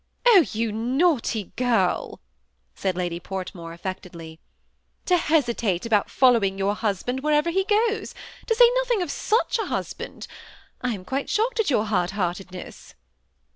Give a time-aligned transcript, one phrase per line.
[0.25, 2.19] "Oh, you naughty girl!
[2.47, 4.39] *' said Lady Portmore, af feetedly,
[5.05, 9.11] ''to hesitate ahout following your husband wfaerever he goes, ^^ r* to say nothing of
[9.11, 10.25] such a hus hand!
[10.81, 12.95] I am shocked at your hard heartedness."